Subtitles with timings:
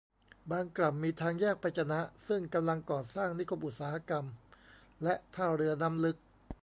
[0.51, 4.25] บางกล่ำ มีทางแยกไปจะนะ ซึ่งกำลังก่อสร้างนิคมอุตสาหกรรม
[5.03, 6.17] และท่าเรือน้ำลึก